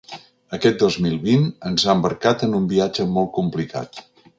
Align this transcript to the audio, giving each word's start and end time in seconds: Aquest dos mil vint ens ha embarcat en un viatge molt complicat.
Aquest 0.57 0.79
dos 0.83 0.97
mil 1.07 1.19
vint 1.27 1.45
ens 1.71 1.85
ha 1.91 1.95
embarcat 2.01 2.49
en 2.49 2.59
un 2.63 2.67
viatge 2.77 3.11
molt 3.17 3.35
complicat. 3.41 4.07